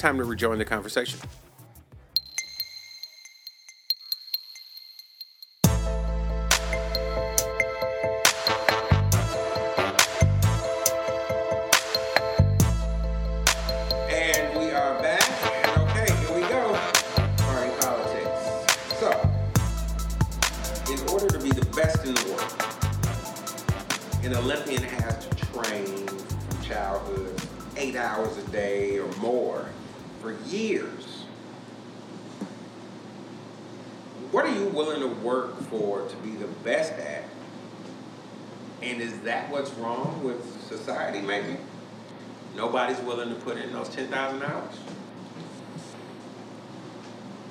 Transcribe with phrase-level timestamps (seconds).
[0.00, 1.20] time to rejoin the conversation.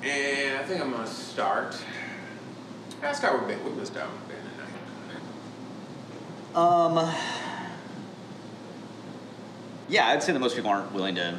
[0.02, 1.76] And I think I'm to start.
[3.02, 3.62] I'll start with Ben.
[3.64, 4.38] We're to start with Ben
[6.54, 6.56] tonight.
[6.56, 7.14] Um.
[9.88, 11.38] Yeah, I'd say that most people aren't willing to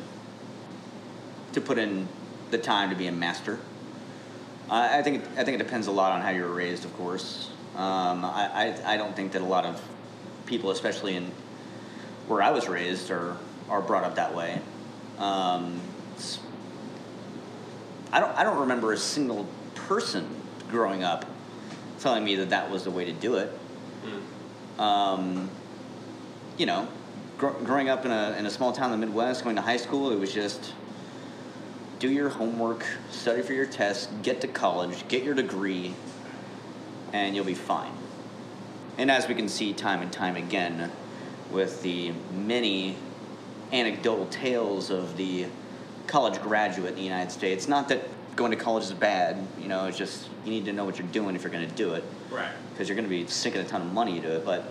[1.53, 2.07] to put in
[2.51, 3.57] the time to be a master.
[4.69, 6.95] I I think I think it depends a lot on how you were raised, of
[6.95, 7.49] course.
[7.75, 9.81] Um, I, I I don't think that a lot of
[10.45, 11.31] people, especially in
[12.27, 13.37] where I was raised, are
[13.69, 14.61] are brought up that way.
[15.17, 15.81] Um,
[18.11, 20.27] I don't I don't remember a single person
[20.69, 21.25] growing up
[21.99, 23.51] telling me that that was the way to do it
[24.81, 25.49] um,
[26.57, 26.87] you know,
[27.37, 29.77] gr- growing up in a, in a small town in the Midwest, going to high
[29.77, 30.73] school, it was just
[31.99, 35.93] do your homework, study for your tests, get to college, get your degree,
[37.13, 37.93] and you'll be fine.
[38.97, 40.91] And as we can see time and time again
[41.51, 42.97] with the many
[43.71, 45.45] anecdotal tales of the
[46.11, 49.85] college graduate in the United States, not that going to college is bad, you know,
[49.85, 52.03] it's just you need to know what you're doing if you're going to do it
[52.29, 52.51] Right.
[52.71, 54.45] because you're going to be sinking a ton of money into it.
[54.45, 54.65] But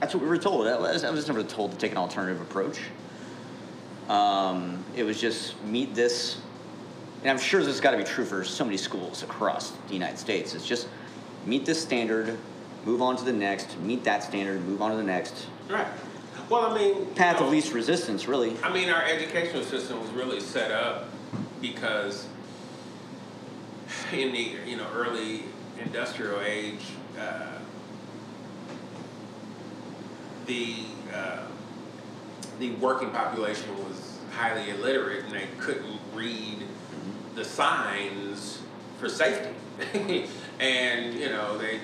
[0.00, 0.66] that's what we were told.
[0.66, 2.80] I was, I was never told to take an alternative approach.
[4.08, 6.38] Um, it was just meet this,
[7.22, 9.94] and I'm sure this has got to be true for so many schools across the
[9.94, 10.54] United States.
[10.54, 10.88] It's just
[11.44, 12.38] meet this standard,
[12.86, 15.46] move on to the next, meet that standard, move on to the next.
[15.68, 15.86] Right.
[16.48, 18.56] Well, I mean, Path you know, of least resistance, really.
[18.62, 21.08] I mean, our educational system was really set up
[21.60, 22.26] because
[24.12, 25.44] in the you know early
[25.78, 26.84] industrial age,
[27.18, 27.58] uh,
[30.46, 30.76] the
[31.12, 31.42] uh,
[32.60, 36.62] the working population was highly illiterate and they couldn't read
[37.34, 38.60] the signs
[38.98, 39.50] for safety,
[40.60, 41.80] and you know they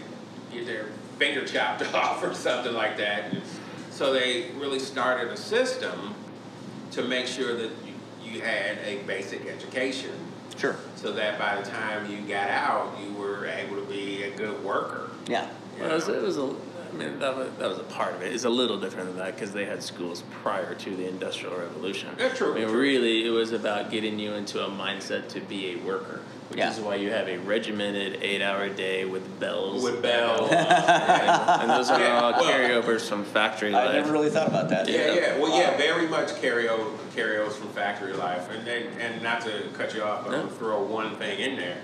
[0.53, 0.87] get their
[1.19, 3.33] finger chopped off or something like that.
[3.33, 3.43] And
[3.93, 6.15] so they really started a system
[6.93, 7.95] to make sure that you,
[8.33, 10.13] you had a basic education
[10.57, 10.77] Sure.
[10.97, 14.63] so that by the time you got out, you were able to be a good
[14.65, 15.11] worker.
[15.27, 15.49] Yeah.
[15.79, 16.55] Well, it was, it was a,
[16.93, 18.35] I mean, that was, that was a part of it.
[18.35, 22.11] It's a little different than that because they had schools prior to the Industrial Revolution.
[22.19, 22.79] Yeah, true, I mean, true.
[22.81, 26.71] really, it was about getting you into a mindset to be a worker, which Yeah.
[26.71, 29.83] is why you have a regimented eight-hour day with bells.
[29.83, 30.51] With bells.
[30.53, 33.89] and those are Yeah, all well- carryovers from factory I life.
[33.91, 34.87] I never really thought about that.
[34.89, 35.39] Yeah, yeah.
[35.39, 35.59] Well, Wow.
[35.61, 40.03] yeah, very much carryo carryovers from factory life, and and, and not to cut you
[40.03, 40.41] off, but No.
[40.43, 41.79] I'll throw one thing in there.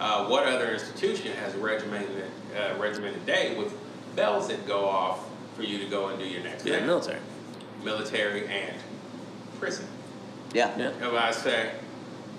[0.00, 2.24] Uh, what other institution has a regimented
[2.56, 3.72] uh, regimented day with
[4.14, 5.20] bells that go off
[5.56, 6.86] for you to go and do your next yeah, thing?
[6.86, 7.20] military.
[7.82, 8.76] military and
[9.58, 9.86] prison.
[10.52, 10.76] Yeah.
[10.78, 10.90] Yeah.
[11.06, 11.72] And I say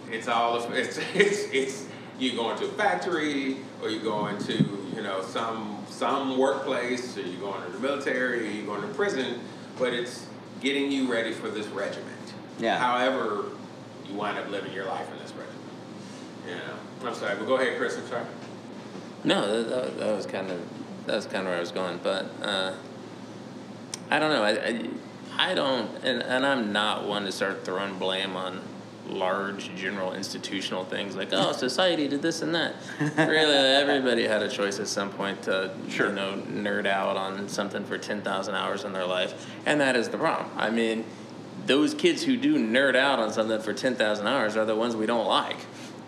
[0.09, 1.85] it's all of it's it's it's
[2.17, 4.53] you going to a factory or you going to
[4.95, 8.87] you know some some workplace or you going to the military or you going to
[8.89, 9.39] prison,
[9.77, 10.27] but it's
[10.61, 12.33] getting you ready for this regiment.
[12.59, 12.77] Yeah.
[12.77, 13.45] However,
[14.07, 15.59] you wind up living your life in this regiment.
[16.47, 17.07] Yeah.
[17.07, 17.97] I'm sorry, but go ahead, Chris.
[17.97, 18.25] I'm sorry.
[19.23, 20.61] No, that, that, that was kind of
[21.09, 22.73] that was kind of where I was going, but uh,
[24.11, 24.43] I don't know.
[24.43, 28.61] I, I, I don't, and, and I'm not one to start throwing blame on
[29.07, 32.75] large general institutional things like oh society did this and that.
[33.17, 36.09] really, everybody had a choice at some point to Sure.
[36.09, 39.95] you know nerd out on something for ten thousand hours in their life, and that
[39.95, 40.49] is the problem.
[40.57, 41.05] I mean.
[41.65, 44.95] Those kids who do nerd out on something for ten thousand hours are the ones
[44.95, 45.57] we don't like.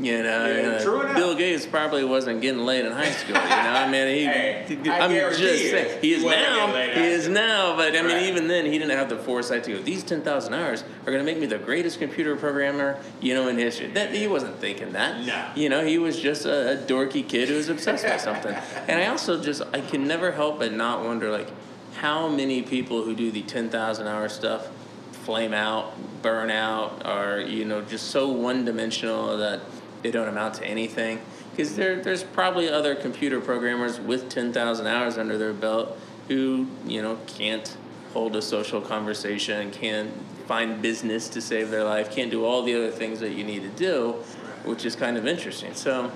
[0.01, 1.13] You know, Yeah, uh.
[1.15, 3.35] Bill Gates probably wasn't getting laid in high school.
[3.35, 4.23] You know, I mean, he.
[4.25, 6.29] Hey, I'm just saying he is now.
[6.31, 8.23] getting laid in He is now, but I mean, Right.
[8.23, 9.81] even then, he didn't have the foresight to go.
[9.81, 13.47] These ten thousand hours are going to make me the greatest computer programmer, you know,
[13.47, 13.87] in history.
[13.87, 15.25] That he wasn't thinking that.
[15.25, 15.51] No.
[15.55, 18.55] You know, he was just a, a dorky kid who was obsessed with something.
[18.87, 21.49] And I also just I can never help but not wonder like
[21.95, 24.67] how many people who do the ten thousand hour stuff
[25.25, 25.93] flame out,
[26.23, 29.59] burn out, are you know just so one dimensional that
[30.01, 31.21] they don't amount to anything.
[31.51, 36.67] Because there, there's probably other computer programmers with ten thousand hours under their belt who
[36.85, 37.75] you know can't
[38.13, 40.11] hold a social conversation, can't
[40.47, 43.61] find business to save their life, can't do all the other things that you need
[43.61, 44.11] to do,
[44.65, 45.73] which is kind of interesting.
[45.73, 46.11] So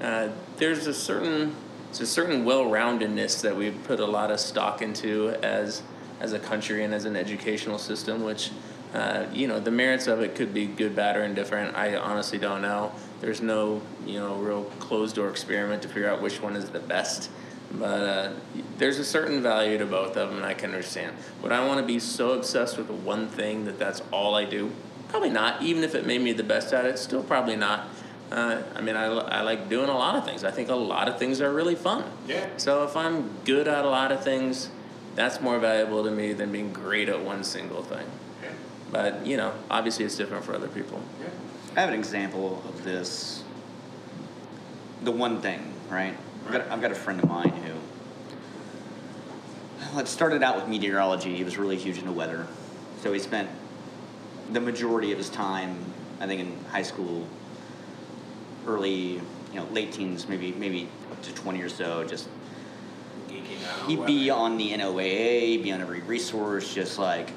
[0.00, 1.54] uh, there's a certain
[1.90, 5.82] it's a certain well-roundedness that we've put a lot of stock into as
[6.20, 8.50] as a country and as an educational system, which
[8.96, 11.76] uh, you know the merits of it could be good, bad, or indifferent.
[11.76, 12.92] I honestly don't know.
[13.20, 16.80] There's no you know real closed door experiment to figure out which one is the
[16.80, 17.30] best.
[17.72, 18.32] But uh,
[18.78, 21.14] there's a certain value to both of them, and I can understand.
[21.42, 24.72] Would I want to be so obsessed with one thing that that's all I do?
[25.08, 25.62] Probably not.
[25.62, 27.88] Even if it made me the best at it, still probably not.
[28.30, 30.42] Uh, I mean, I, I like doing a lot of things.
[30.42, 32.04] I think a lot of things are really fun.
[32.26, 32.48] Yeah.
[32.56, 34.70] So if I'm good at a lot of things,
[35.14, 38.06] that's more valuable to me than being great at one single thing.
[38.86, 38.92] Yeah.
[38.92, 41.00] But you know, obviously, it's different for other people.
[41.20, 41.28] Yeah.
[41.76, 43.42] I have an example of this.
[45.02, 46.16] The one thing, right?
[46.46, 47.72] I've got, I've got a friend of mine who.
[49.90, 51.36] Well, it started out with meteorology.
[51.36, 52.46] He was really huge into weather,
[53.02, 53.48] so he spent
[54.52, 55.76] the majority of his time,
[56.20, 57.26] I think, in high school,
[58.66, 59.20] early,
[59.52, 62.28] you know, late teens, maybe maybe up to twenty or so, just
[63.28, 67.30] Geeking out on he'd be on the NOAA, he'd be on every resource, just like,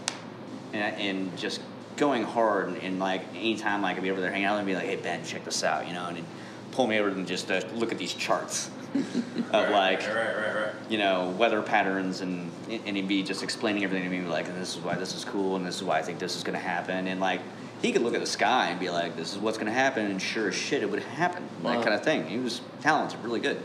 [0.74, 1.62] and, and just
[1.98, 2.69] going hard.
[2.69, 4.95] And, and like anytime like I'd be over there hanging out, and be like, "Hey
[4.95, 6.25] Ben, check this out," you know, and he'd
[6.71, 10.74] pull me over and just uh, look at these charts of Right, like, Right, right,
[10.89, 14.75] you know, weather patterns, and and he'd be just explaining everything to me, like, "This
[14.75, 16.63] is why this is cool, and this is why I think this is going to
[16.66, 17.42] happen," and like.
[17.81, 20.06] He could look at the sky and be like, "This is what's going to happen,"
[20.07, 21.48] and sure as shit, it would happen.
[21.63, 22.27] That kind of thing.
[22.27, 23.63] He was talented, really good.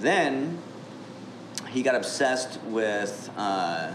[0.00, 0.58] Then
[1.70, 3.92] he got obsessed with uh,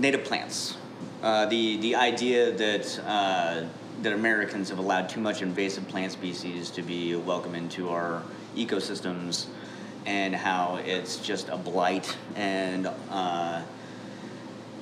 [0.00, 0.76] native plants.
[1.22, 3.64] Uh, the the idea that uh,
[4.02, 8.22] that Americans have allowed too much invasive plant species to be welcome into our
[8.56, 9.46] ecosystems,
[10.06, 12.16] and how it's just a blight.
[12.34, 13.62] And uh,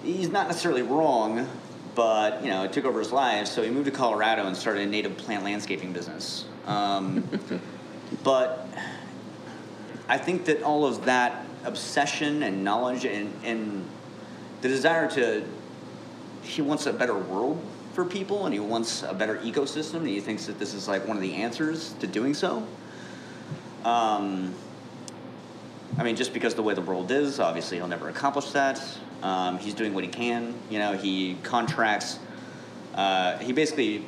[0.04, 1.48] he's not necessarily wrong,
[1.94, 3.48] but you know, it took over his life.
[3.48, 6.44] So he moved to Colorado and started a native plant landscaping business.
[6.66, 7.28] Um,
[8.22, 8.68] but
[10.08, 13.84] I think that all of that obsession and knowledge and, and
[14.60, 15.44] the desire to,
[16.42, 17.62] he wants a better world
[17.92, 21.06] for people and he wants a better ecosystem and he thinks that this is like
[21.06, 22.66] one of the answers to doing so.
[23.84, 24.54] Um,
[25.96, 28.80] I mean, just because the way the world is, obviously he'll never accomplish that.
[29.22, 30.54] Um, he's doing what he can.
[30.70, 32.18] You know, he contracts.
[32.94, 34.04] Uh, he basically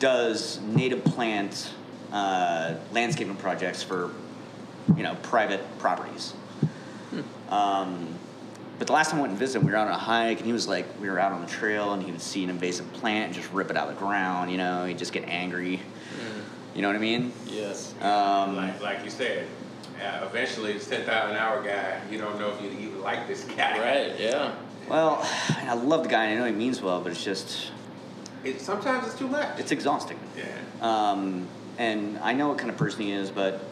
[0.00, 1.72] does native plant
[2.12, 4.10] uh, landscaping projects for,
[4.96, 6.34] you know, private properties.
[7.48, 8.14] Um,
[8.80, 10.46] but the last time I went and visited, we were out on a hike, and
[10.46, 12.90] he was like, we were out on the trail, and he would see an invasive
[12.94, 14.50] plant and just rip it out of the ground.
[14.50, 15.80] You know, he'd just get angry.
[16.74, 17.30] You know what I mean?
[17.46, 17.92] Yes.
[18.00, 19.46] Um, like, like you said,
[20.02, 22.00] uh, eventually it's 10,000 hour guy.
[22.10, 23.78] You don't know if you even like this guy.
[23.78, 24.18] Right.
[24.18, 24.54] Yeah.
[24.88, 25.18] well,
[25.58, 27.72] I love the guy, and I know he means well, but it's just,
[28.44, 29.60] It, sometimes it's too much.
[29.60, 30.18] it's exhausting.
[30.38, 30.46] yeah.
[30.80, 31.46] Um,
[31.76, 33.62] and I know what kind of person he is, but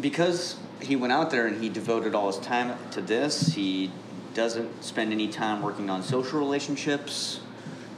[0.00, 3.90] because he went out there and he devoted all his time to this, he
[4.34, 7.40] doesn't spend any time working on social relationships.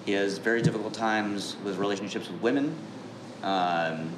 [0.04, 2.76] He has very difficult times with relationships with women.
[3.42, 4.10] Um,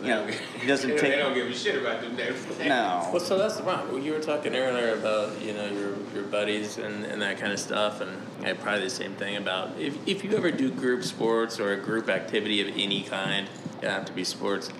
[0.00, 2.58] They Yeah, he doesn't they, take- They don't give a shit about them damn things.
[2.68, 3.08] no.
[3.12, 4.02] Well, so that's the problem.
[4.02, 7.60] You were talking earlier about you know your your buddies and, and that kind of
[7.60, 8.10] stuff, and
[8.44, 11.76] I probably the same thing about if if you ever do group sports or a
[11.76, 13.48] group activity of any kind,
[13.80, 14.70] it have to be sports.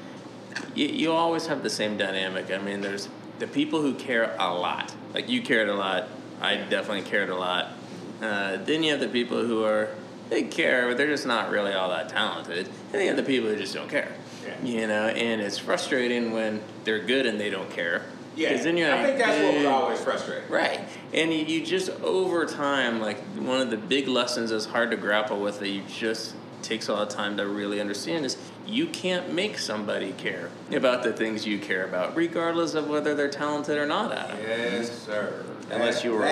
[0.74, 2.50] You you always have the same dynamic.
[2.50, 4.94] I mean, there's the people who care a lot.
[5.14, 6.08] Like you cared a lot.
[6.40, 7.72] I definitely cared a lot.
[8.20, 9.88] Uh, then you have the people who are
[10.30, 12.66] they care, but they're just not really all that talented.
[12.66, 14.12] And then you have the people who just don't care.
[14.46, 14.64] Yeah.
[14.64, 18.02] You know, and it's frustrating when they're good and they don't care.
[18.34, 18.56] Yeah.
[18.62, 20.50] then you're I like, think that's what was always frustrating.
[20.50, 20.80] Right.
[21.12, 24.96] And you, you just, over time, like, one of the big lessons that's hard to
[24.96, 28.86] grapple with that you just takes a lot of time to really understand is you
[28.86, 33.76] can't make somebody care about the things you care about, regardless of whether they're talented
[33.78, 34.36] or not at it.
[34.46, 35.44] Yes, sir.
[35.70, 36.28] Unless That- you were,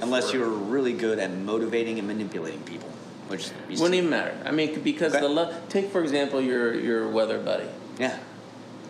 [0.00, 0.48] unless you work.
[0.50, 2.88] were really good at motivating and manipulating people,
[3.28, 4.34] which is, Wouldn't even matter.
[4.44, 5.20] I mean, because Okay.
[5.22, 7.66] the lo- take for example your your weather buddy.
[7.98, 8.16] yeah,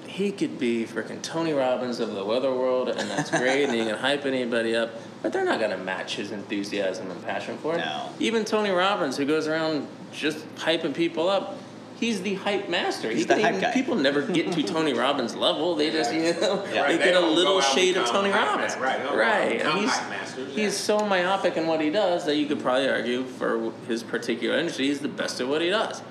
[0.07, 3.85] he could be freaking Tony Robbins of the weather world, and that's great, and he
[3.85, 4.91] can hype anybody up,
[5.23, 7.79] but they're not going to match his enthusiasm and passion for it.
[7.79, 8.09] No.
[8.19, 11.57] Even Tony Robbins, who goes around just hyping people up,
[11.99, 13.11] he's the hype master.
[13.11, 13.73] He's he the hype even, guy.
[13.73, 15.75] People never get to Tony Robbins' level.
[15.75, 16.87] They just, you know, Yeah.
[16.87, 18.75] they Right, get a little go out and shade of Tony Robbins.
[18.75, 19.53] man- right, they don't go out right.
[19.61, 20.65] and And he's, masters, yeah.
[20.65, 24.57] he's so myopic in what he does that you could probably argue for his particular
[24.59, 26.03] industry, he's the best at what he does.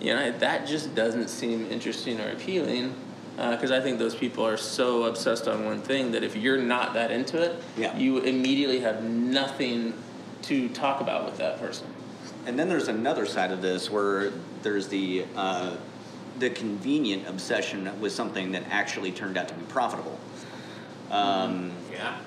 [0.00, 2.94] You know, that just doesn't seem interesting or appealing
[3.38, 6.58] uh, because I think those people are so obsessed on one thing that if you're
[6.58, 7.96] not that into it, Yeah.
[7.96, 9.94] you immediately have nothing
[10.42, 11.86] to talk about with that person.
[12.46, 15.76] And then there's another side of this where there's the uh,
[16.38, 20.18] the convenient obsession with something that actually turned out to be profitable.
[21.10, 22.18] Um, Yeah.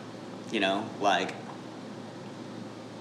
[0.51, 1.33] you know, like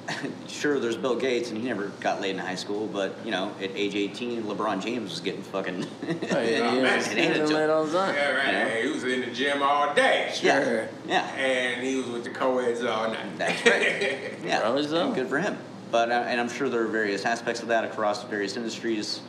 [0.48, 3.52] sure, there's Bill Gates, and he never got laid in high school, but you know,
[3.60, 5.86] at age 18, LeBron James was getting fucking.
[6.30, 7.58] Oh, yeah, he was It ain't a doing joke.
[7.58, 8.14] that all the time.
[8.14, 8.46] Yeah, right.
[8.46, 8.82] You know?
[8.88, 10.32] He was in the gym all day.
[10.42, 10.88] yeah, Sure.
[11.06, 13.36] yeah, And he was with the co-eds all night.
[13.38, 14.34] That's right.
[14.44, 14.60] yeah.
[14.60, 15.06] Probably so.
[15.06, 15.58] And Good for him.
[15.90, 19.20] But uh, and I'm sure there are various aspects of that across various industries,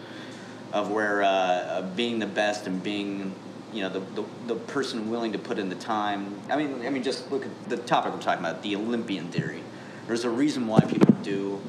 [0.74, 3.34] of where uh, uh, being the best and being,
[3.74, 6.40] you know, the, the the person willing to put in the time.
[6.50, 9.64] I mean, I mean, just look at the topic we're talking about, the Olympian theory.
[10.08, 11.62] There's a reason why people do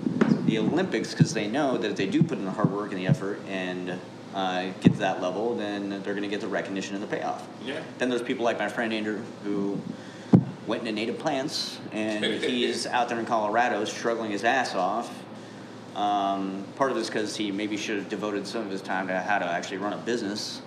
[0.46, 2.98] the Olympics because they know that if they do put in the hard work and
[2.98, 4.00] the effort and
[4.34, 7.46] uh, get to that level, then they're going to get the recognition and the payoff.
[7.64, 7.82] Yeah.
[7.98, 9.80] Then there's people like my friend Andrew who
[10.70, 15.12] went into native plants and he's out there in Colorado struggling his ass off.
[15.96, 19.18] Um, part of this because he maybe should have devoted some of his time to
[19.18, 20.62] how to actually run a business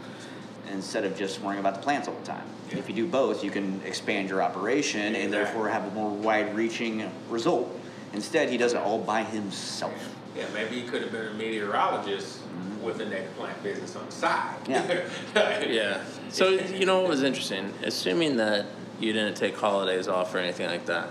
[0.69, 2.43] instead of just worrying about the plants all the time.
[2.69, 2.79] Yeah.
[2.79, 7.09] If you do both, you can expand your operation and therefore have a more wide-reaching
[7.29, 7.73] result.
[8.11, 9.93] Instead, he does it all by himself.
[10.35, 12.39] Yeah, maybe he could have been a meteorologist
[12.81, 14.57] with a native plant business on the side.
[14.67, 15.07] Yeah.
[15.65, 16.03] Yeah.
[16.29, 17.71] So you know what was interesting?
[17.83, 18.65] Assuming that
[19.03, 21.09] you didn't take holidays off or anything like that,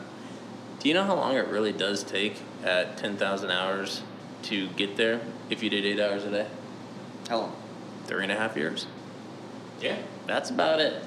[0.80, 4.02] do you know how long it really does take at ten thousand hours
[4.44, 5.20] to get there
[5.50, 6.46] if you did eight hours a day?
[7.28, 7.56] How long?
[8.06, 8.86] Three and a half years.
[9.80, 9.98] Yeah.
[10.26, 11.02] That's about it.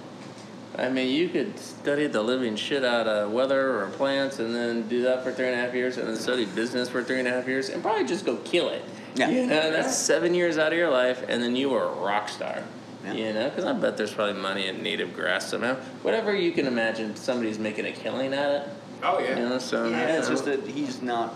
[0.77, 4.87] I mean, you could study the living shit out of weather or plants, and then
[4.89, 7.27] do that for three and a half years, and then study business for three and
[7.27, 8.83] a half years, and probably just go kill it.
[9.15, 9.29] Yeah.
[9.29, 12.27] You know, that's seven years out of your life, and then you were a rock
[12.27, 12.63] star.
[13.05, 13.13] Yeah.
[13.13, 15.75] You know, because I bet there's probably money in native grass somehow.
[16.01, 18.69] Whatever you can imagine, somebody's making a killing at it.
[19.03, 19.38] Oh yeah.
[19.39, 21.33] You know, so Yeah, it's just that he's not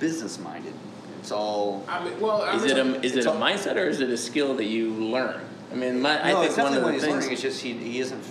[0.00, 0.72] business-minded.
[1.20, 3.76] It's all I mean, well, I Is mean, it a is it a all- mindset
[3.76, 5.40] or is it a skill that you learn?
[5.72, 7.14] I mean, my, I think it's one of the what he's things.
[7.14, 7.32] learning.
[7.32, 8.22] It's just he, he isn't.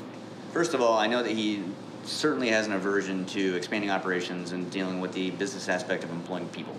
[0.54, 1.64] First of all, I know that he
[2.06, 6.48] certainly has an aversion to expanding operations and dealing with the business aspect of employing
[6.50, 6.76] people,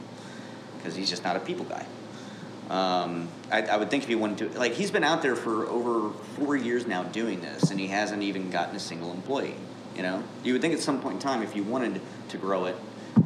[0.78, 1.84] because he's just not a people guy.
[2.70, 5.66] Um, I, I would think if he wanted to, like, he's been out there for
[5.66, 9.56] over four years now doing this, and he hasn't even gotten a single employee.
[9.94, 12.64] You know, you would think at some point in time, if you wanted to grow
[12.64, 12.76] it,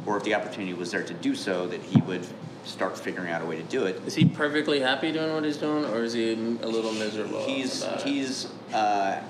[0.05, 2.27] or if the opportunity was there to do so, that he would
[2.65, 4.01] start figuring out a way to do it.
[4.05, 7.43] Is he perfectly happy doing what he's doing, or is he a little miserable?
[7.45, 8.51] He's he's.
[8.73, 9.21] Uh,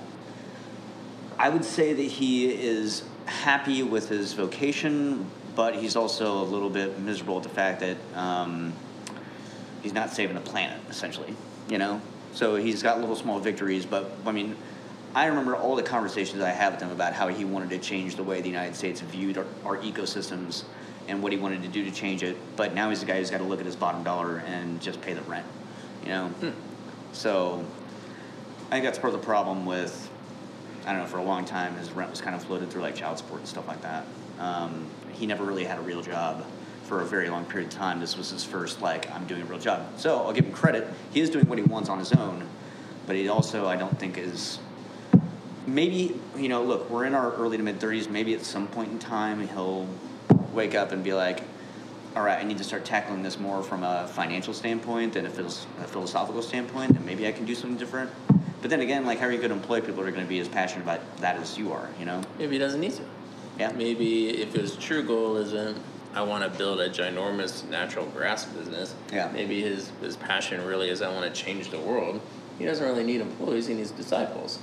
[1.38, 6.68] I would say that he is happy with his vocation, but he's also a little
[6.68, 8.74] bit miserable at the fact that um,
[9.82, 11.34] he's not saving the planet, essentially.
[11.68, 12.00] You know,
[12.32, 14.56] so he's got little small victories, but I mean.
[15.12, 18.14] I remember all the conversations I had with him about how he wanted to change
[18.14, 20.62] the way the United States viewed our, our ecosystems
[21.08, 22.36] and what he wanted to do to change it.
[22.54, 25.00] But now he's the guy who's got to look at his bottom dollar and just
[25.00, 25.46] pay the rent.
[26.04, 26.30] You know,
[27.12, 27.64] so
[28.68, 30.08] I think that's part of the problem with,
[30.86, 32.94] I don't know, for a long time, his rent was kind of floated through like
[32.94, 34.06] child support and stuff like that.
[34.38, 36.46] Um, he never really had a real job
[36.90, 38.00] for a very long period of time.
[38.00, 39.86] This was his first, like, I'm doing a real job.
[39.96, 40.88] So I'll give him credit.
[41.12, 42.48] He is doing what he wants on his own,
[43.06, 44.58] but he also, I don't think, is.
[45.68, 48.10] Maybe, you know, look, we're in our early to mid 30s.
[48.10, 49.86] Maybe at some point in time, he'll
[50.52, 51.44] wake up and be like,
[52.16, 55.28] all right, I need to start tackling this more from a financial standpoint than a,
[55.28, 58.10] a philosophical standpoint, and maybe I can do something different.
[58.62, 60.28] But then again, like, how are you going to employ people that are going to
[60.28, 62.20] be as passionate about that as you are, you know?
[62.36, 63.04] Maybe he doesn't need to.
[63.60, 63.70] Yeah.
[63.70, 65.80] Maybe if his true goal isn't,
[66.14, 68.94] I want to build a ginormous natural grass business.
[69.12, 69.30] Yeah.
[69.32, 72.20] Maybe his his passion really is, I want to change the world.
[72.58, 73.66] He doesn't really need employees.
[73.68, 74.58] He needs disciples.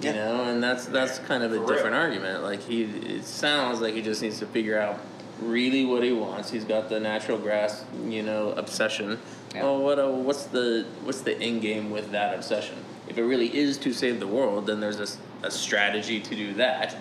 [0.00, 0.12] You Yeah.
[0.14, 2.02] know, and that's that's kind of a For different real.
[2.02, 2.42] argument.
[2.42, 4.98] Like he, it sounds like he just needs to figure out
[5.40, 6.50] really what he wants.
[6.50, 9.18] He's got the natural grass, you know, obsession.
[9.54, 9.64] Yeah.
[9.64, 12.76] Well, what uh, what's the what's the end game with that obsession?
[13.08, 16.54] If it really is to save the world, then there's a, a strategy to do
[16.54, 16.96] that.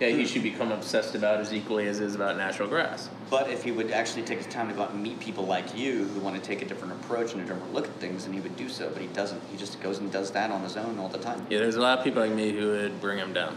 [0.00, 0.18] Yeah, Hmm.
[0.18, 3.08] he should become obsessed about as equally as is about natural grass.
[3.30, 5.76] But if he would actually take his time to go out and meet people like
[5.76, 8.34] you who want to take a different approach and a different look at things, then
[8.34, 8.90] he would do so.
[8.90, 9.40] But he doesn't.
[9.50, 11.46] He just goes and does that on his own all the time.
[11.48, 13.56] Yeah, there's a lot of people like me who would bring him down.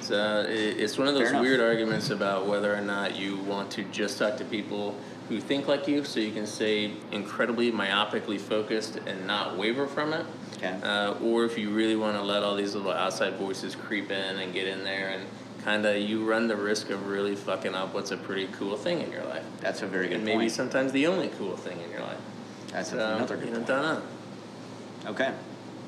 [0.00, 4.18] So it's one of those weird arguments about whether or not you want to just
[4.18, 4.94] talk to people
[5.28, 10.12] who think like you, so you can stay incredibly myopically focused and not waver from
[10.14, 10.24] it.
[10.56, 10.74] Okay.
[10.82, 14.38] Uh, or if you really want to let all these little outside voices creep in
[14.38, 15.24] and get in there and
[15.64, 19.00] kind of you run the risk of really fucking up what's a pretty cool thing
[19.00, 19.44] in your life.
[19.60, 20.52] That's a very good and maybe point.
[20.52, 22.18] sometimes the only cool thing in your life.
[22.72, 23.66] That's So, another good you know, point.
[23.68, 24.02] don't know.
[25.10, 25.32] Okay.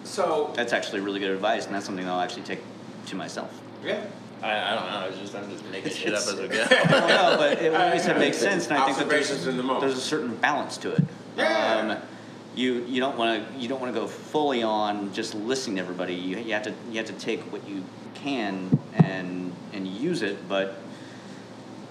[0.04, 2.60] So That's actually really good advice, and that's something I'll actually take
[3.06, 3.60] to myself.
[3.84, 4.02] yeah,
[4.42, 5.06] I, I don't know.
[5.08, 6.62] It's just I'm just making shit up as we go.
[6.70, 9.46] I don't know, but it, at least it makes sense, and I think that there's,
[9.46, 11.04] in the there's a certain balance to it.
[11.36, 11.98] Yeah.
[12.00, 12.08] Um,
[12.56, 15.82] you you don't want to you don't want to go fully on just listening to
[15.82, 16.14] everybody.
[16.14, 17.84] You, you have to you have to take what you
[18.14, 20.76] can and and use it, but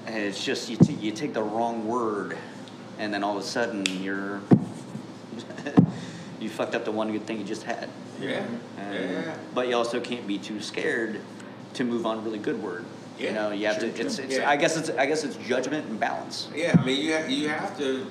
[0.07, 2.38] it's just you t- you take the wrong word,
[2.98, 4.41] and then all of a sudden you're
[6.39, 7.89] you fucked up the one good thing you just had.
[8.19, 8.43] Yeah,
[8.77, 9.36] And- yeah.
[9.53, 11.21] But you also can't be too scared
[11.75, 12.86] to move on really good word.
[13.17, 14.01] Yeah, You know, you have true, to.
[14.01, 14.19] It's.
[14.19, 14.50] it's Yeah.
[14.50, 14.89] I guess it's.
[14.91, 16.48] I guess it's judgment and balance.
[16.55, 18.07] Yeah, I mean, you have, you have to,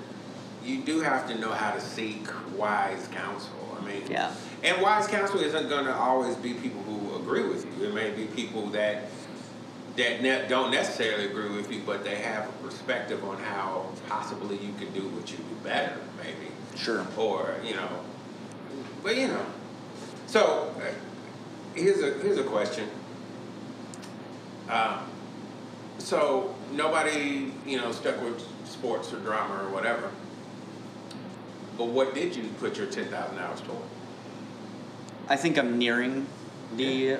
[0.64, 3.50] you do have to know how to seek wise counsel.
[3.80, 4.32] I mean, Yeah.
[4.62, 7.86] And wise counsel isn't going to always be people who agree with you.
[7.88, 9.04] It may be people that
[9.98, 14.56] that ne- don't necessarily agree with you, but they have a perspective on how possibly
[14.56, 16.52] you could do what you do better, maybe.
[16.76, 17.04] Sure.
[17.16, 17.88] Or you know,
[19.02, 19.44] but you know.
[20.26, 20.84] So uh,
[21.74, 22.88] here's a here's a question.
[24.70, 25.10] Um,
[25.98, 30.10] so nobody, you know, stuck with sports or drama or whatever.
[31.76, 33.82] But what did you put your ten thousand hours toward?
[35.28, 36.26] I think I'm nearing
[36.76, 37.18] the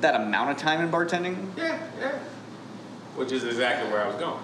[0.00, 1.56] that amount of time in bartending.
[1.56, 2.18] Yeah, yeah.
[3.14, 4.40] Which is exactly where I was going.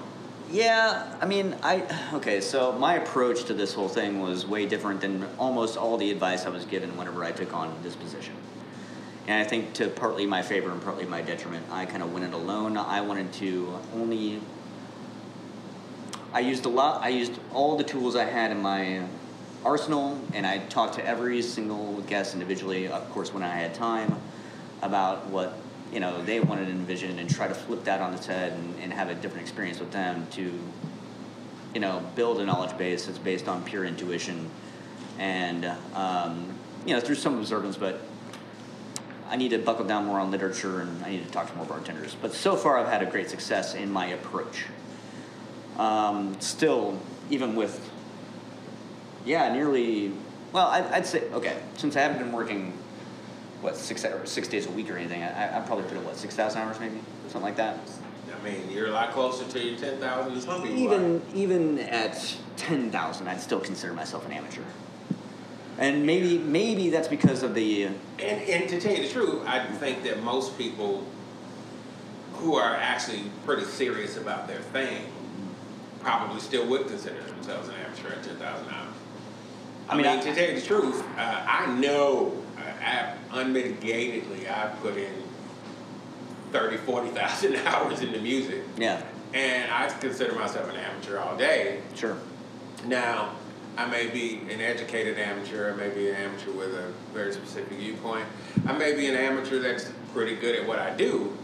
[0.50, 1.82] Yeah, I mean, I
[2.14, 2.40] okay.
[2.42, 6.44] So my approach to this whole thing was way different than almost all the advice
[6.44, 8.34] I was given whenever I took on this position.
[9.26, 12.26] And I think to partly my favor and partly my detriment, I kind of went
[12.26, 12.76] it alone.
[12.76, 14.40] I wanted to only.
[16.34, 17.02] I used a lot.
[17.02, 19.06] I used all the tools I had in my
[19.64, 22.88] arsenal, and I talked to every single guest individually.
[22.88, 24.16] Of course, when I had time,
[24.82, 25.56] about what
[25.92, 28.78] you know they wanted to envision, and try to flip that on its head and,
[28.80, 30.52] and have a different experience with them to,
[31.74, 34.50] you know, build a knowledge base that's based on pure intuition,
[35.18, 38.00] and um, you know through some observance, but.
[39.28, 41.64] I need to buckle down more on literature and I need to talk to more
[41.64, 42.14] bartenders.
[42.20, 44.66] But so far, I've had a great success in my approach.
[45.78, 47.90] Um, still, even with,
[49.24, 50.12] yeah, nearly,
[50.52, 52.76] well, I, I'd say, okay, since I haven't been working,
[53.62, 56.16] what, six, or six days a week or anything, I, I probably put in, what,
[56.16, 56.98] 6,000 hours maybe?
[57.28, 57.78] Something like that?
[58.38, 62.36] I mean, you're a lot closer to your ten thousand some people Even, even at
[62.56, 64.62] 10,000, I'd still consider myself an amateur.
[65.78, 67.88] And maybe, maybe that's because of the, are.
[68.18, 71.06] And, and to tell you the truth, I think that most people
[72.34, 75.04] who are actually pretty serious about their thing
[76.00, 78.94] probably still would consider themselves an amateur at ten thousand hours.
[79.88, 82.41] I I mean, mean, I- to tell you the truth, uh, I know uh,
[82.82, 85.12] I, unmitigatedly I've put in
[86.52, 88.62] 30, 40,000 hours into music.
[88.76, 91.80] yeah, And I consider myself an amateur all day.
[91.94, 92.16] sure.
[92.86, 93.36] Now,
[93.78, 97.78] I may be an educated amateur, I may be an amateur with a very specific
[97.78, 98.26] viewpoint.
[98.66, 101.34] I may be an amateur that's pretty good at what I do,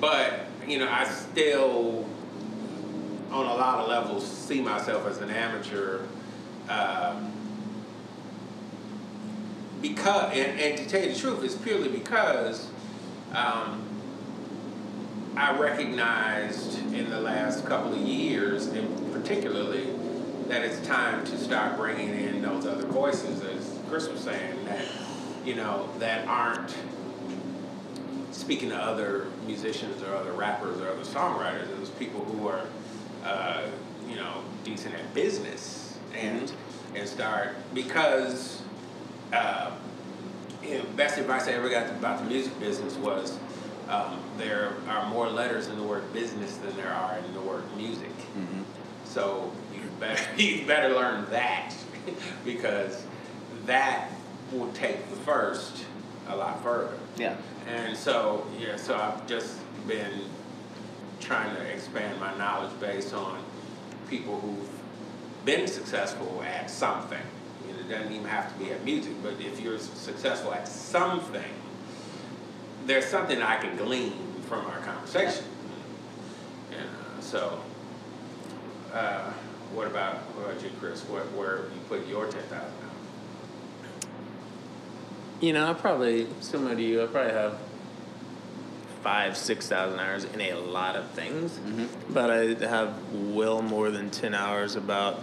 [0.00, 2.04] but you know, I still,
[3.32, 6.00] on a lot of levels, see myself as an amateur.
[6.68, 7.32] Um,
[9.88, 12.68] because, and, and to tell you the truth, it's purely because
[13.34, 13.82] um,
[15.36, 19.88] I recognized in the last couple of years, and particularly,
[20.48, 24.84] that it's time to start bringing in those other voices, as Chris was saying, that
[25.44, 26.74] you know that aren't
[28.32, 31.68] speaking to other musicians or other rappers or other songwriters.
[31.76, 32.62] Those people who are,
[33.24, 33.62] uh,
[34.08, 36.52] you know, decent at business and
[36.94, 38.62] and start because.
[39.32, 39.72] Uh,
[40.62, 43.38] you know, best advice I ever got about the music business was
[43.88, 47.64] um, there are more letters in the word business than there are in the word
[47.76, 48.10] music.
[48.10, 48.62] hmm
[49.04, 51.74] So you better you better learn that
[52.44, 53.04] because
[53.66, 54.10] that
[54.52, 55.84] will take the first
[56.28, 56.98] a lot further.
[57.16, 57.36] Yeah.
[57.68, 60.22] And so yeah, so I've just been
[61.20, 63.42] trying to expand my knowledge base on
[64.08, 64.68] people who've
[65.44, 67.22] been successful at something.
[67.86, 71.42] It doesn't even have to be at music, but if you're successful at something,
[72.84, 74.12] there's something I can glean
[74.48, 75.44] from our conversation.
[76.72, 77.60] And uh, so,
[78.92, 79.30] uh,
[79.72, 81.02] what about what about you, Chris?
[81.04, 84.06] What where you put your ten thousand hours?
[85.40, 87.02] You know, I probably similar to you.
[87.02, 87.58] I probably have
[89.02, 91.88] five, six thousand hours in a lot of things, Mhm.
[92.10, 95.22] but I have well more than ten hours about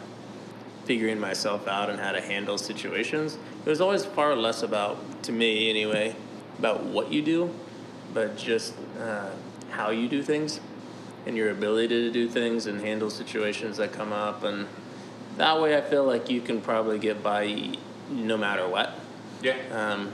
[0.86, 3.38] figuring myself out and how to handle situations.
[3.66, 6.16] It was always far less about, to me anyway,
[6.60, 7.54] about what you do,
[8.14, 9.30] but just uh,
[9.72, 10.60] how you do things
[11.26, 14.68] and your ability to do things and handle situations that come up, and
[15.38, 17.76] that way I feel like you can probably get by
[18.10, 19.00] no matter what.
[19.42, 19.56] Yeah.
[19.72, 20.12] Um,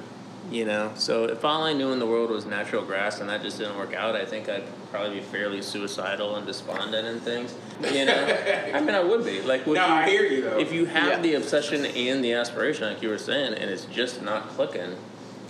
[0.51, 3.43] You know, so if all I knew in the world was natural grass and that
[3.43, 7.54] just didn't work out, I think I'd probably be fairly suicidal and despondent and things.
[7.93, 10.58] You know, I mean, I would be like, would No, you, I hear you, though.
[10.60, 11.19] If you have Yeah.
[11.21, 14.95] the obsession and the aspiration, like you were saying, and it's just not clicking,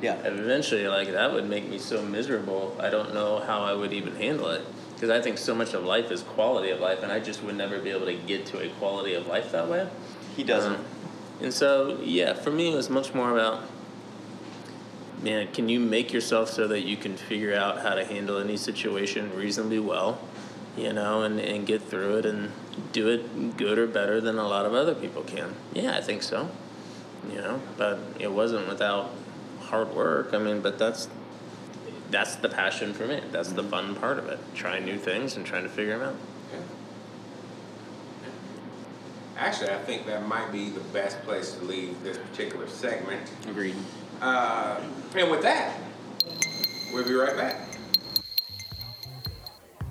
[0.01, 0.15] Yeah.
[0.25, 2.75] eventually, like that would make me so miserable.
[2.79, 5.83] I don't know how I would even handle it because I think so much of
[5.85, 8.59] life is quality of life, and I just would never be able to get to
[8.59, 9.87] a quality of life that way.
[10.35, 10.75] He doesn't.
[10.75, 10.85] Um,
[11.41, 13.63] and so, yeah, for me, it was much more about,
[15.21, 18.57] man, can you make yourself so that you can figure out how to handle any
[18.57, 20.19] situation reasonably well,
[20.77, 22.51] you know, and, and get through it and
[22.91, 25.55] do it good or better than a lot of other people can?
[25.73, 26.49] Yeah, I think so,
[27.29, 29.11] you know, but it wasn't without
[29.61, 30.33] hard work.
[30.33, 31.07] I mean, but that's
[32.09, 33.21] that's the passion for me.
[33.31, 33.71] That's the mm-hmm.
[33.71, 34.39] fun part of it.
[34.55, 36.15] Trying new things and trying to figure them out.
[36.51, 36.59] Yeah.
[39.37, 43.29] Actually, I think that might be the best place to leave this particular segment.
[43.47, 43.75] Agreed.
[44.21, 44.79] Uh,
[45.15, 45.79] and with that,
[46.93, 47.55] we'll be right back.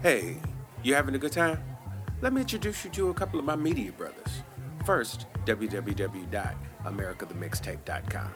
[0.03, 0.39] Hey,
[0.83, 1.63] you having a good time?
[2.21, 4.43] Let me introduce you to a couple of my media brothers.
[4.85, 8.31] First, www.americathemixtape.com,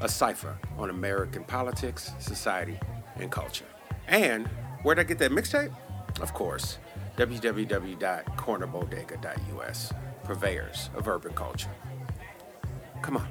[0.00, 2.78] a cipher on American politics, society,
[3.16, 3.66] and culture.
[4.08, 4.48] And
[4.82, 5.72] where'd I get that mixtape?
[6.20, 6.78] Of course,
[7.16, 9.92] www.cornerbodega.us,
[10.24, 11.70] purveyors of urban culture.
[13.02, 13.28] Come on,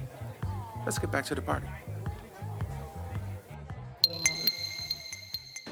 [0.84, 1.66] let's get back to the party.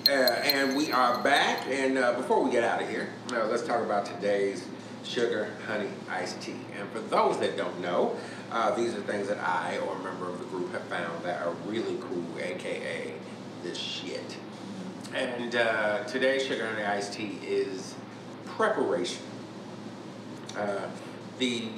[0.08, 1.66] Uh, and we are back.
[1.68, 4.64] And uh, before we get out of here, uh, let's talk about today's
[5.04, 6.54] sugar honey iced tea.
[6.78, 8.16] And for those that don't know,
[8.50, 11.42] uh, these are things that I or a member of the group have found that
[11.42, 13.12] are really cool, aka
[13.62, 14.36] this shit.
[15.14, 17.94] And uh, today's sugar honey iced tea is
[18.46, 19.22] preparation.
[21.38, 21.68] The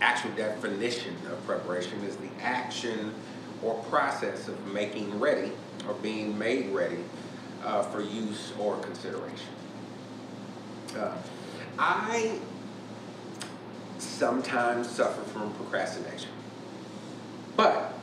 [0.00, 3.14] actual definition of preparation is the action
[3.62, 5.52] or process of making ready
[5.86, 7.04] or being made ready
[7.64, 9.48] uh, for use or consideration.
[10.96, 11.16] Uh,
[11.78, 12.38] I
[13.98, 16.30] sometimes suffer from procrastination,
[17.56, 17.94] but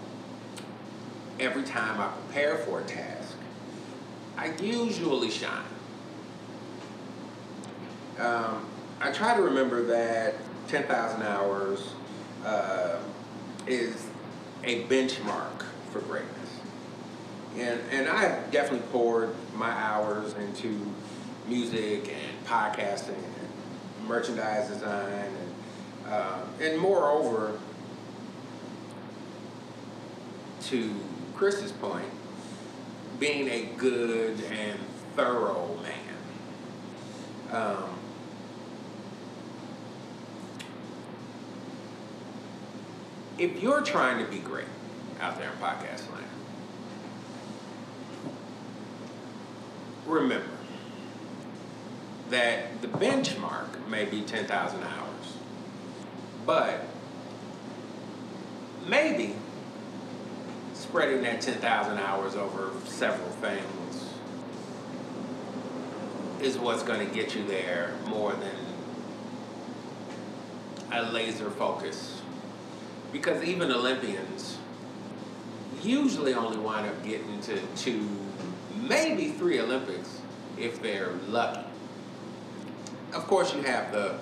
[1.39, 3.36] every time I prepare for a task,
[4.38, 5.63] I usually shine.
[8.19, 8.65] Um,
[8.99, 10.36] I try to remember that
[10.67, 11.93] 10,000 hours
[12.45, 12.97] uh,
[13.65, 14.08] is
[14.63, 16.60] a benchmark for greatness.
[17.58, 20.80] And, and I definitely poured my hours into
[21.47, 27.60] music and podcasting and merchandise design and, uh, and moreover,
[30.65, 30.93] to
[31.34, 32.10] Chris's point,
[33.19, 34.80] being a good and
[35.15, 35.95] thorough man.
[37.51, 37.96] Um,
[43.38, 44.65] if you're trying to be great
[45.19, 46.26] out there in podcast land,
[50.06, 50.45] remember
[52.30, 55.38] that the benchmark may be 10,000 hours,
[56.45, 56.86] but
[58.88, 59.36] maybe
[60.73, 64.13] spreading that 10,000 hours over several things
[66.41, 68.56] is what's going to get you there more than
[70.91, 72.16] a laser focus.
[73.11, 74.57] Because even Olympians
[75.81, 78.07] usually only wind up getting to two,
[78.75, 80.19] maybe three Olympics
[80.57, 81.61] if they're lucky.
[83.13, 84.19] Of course, you have the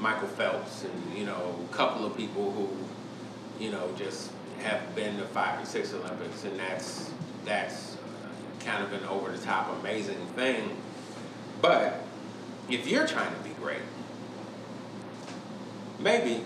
[0.00, 2.68] Michael Phelps and, you know, a couple of people who,
[3.62, 4.30] you know, just
[4.62, 7.10] have been to five or six Olympics, and that's
[7.44, 10.76] that's uh, kind of an over the top amazing thing.
[11.62, 12.04] But
[12.68, 13.80] if you're trying to be great,
[15.98, 16.42] maybe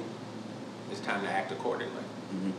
[0.93, 2.03] it's time to act accordingly.
[2.35, 2.51] Mm-hmm.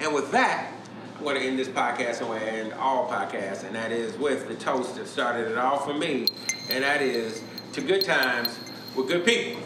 [0.00, 0.72] And with that,
[1.16, 3.92] I'm going to end this podcast and we're going to end all podcasts, and that
[3.92, 6.26] is with the toast that started it all for me,
[6.70, 7.42] and that is
[7.74, 8.58] to good times
[8.94, 9.62] with good people.